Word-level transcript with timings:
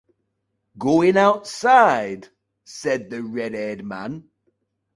‘Going 0.79 1.15
outside?’ 1.15 2.27
said 2.65 3.11
the 3.11 3.21
red-haired 3.21 3.85
man. 3.85 4.29